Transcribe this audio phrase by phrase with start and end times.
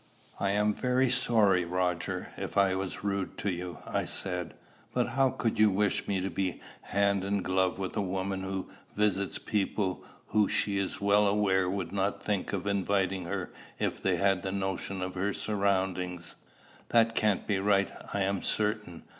[0.39, 4.55] "I am very sorry, Roger, if I was rude to you," I said;
[4.95, 8.71] "but how could you wish me to be hand and glove with a woman who
[8.95, 14.15] visits people who she is well aware would not think of inviting her if they
[14.15, 16.35] had a notion of her surroundings.
[16.89, 19.03] That can't be right, I am certain.